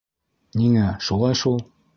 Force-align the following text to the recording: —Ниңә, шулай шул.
—Ниңә, 0.61 0.87
шулай 1.09 1.41
шул. 1.45 1.65